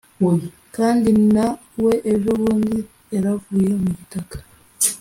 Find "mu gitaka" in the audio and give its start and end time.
3.83-4.37